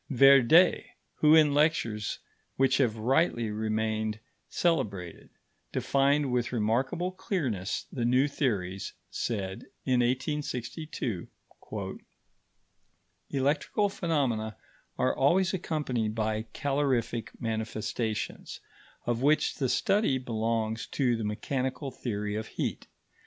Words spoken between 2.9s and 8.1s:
rightly remained celebrated, defined with remarkable clearness the